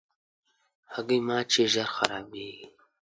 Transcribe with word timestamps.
هګۍ 0.93 1.19
مات 1.27 1.47
شي، 1.53 1.63
ژر 1.73 1.87
خرابیږي. 1.95 2.67